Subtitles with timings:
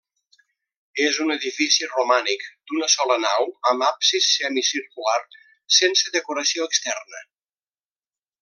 [1.07, 5.19] És un edifici romànic d'una sola nau amb absis semicircular
[5.81, 7.23] sense decoració externa.